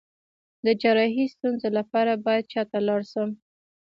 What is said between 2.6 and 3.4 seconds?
ته لاړ شم؟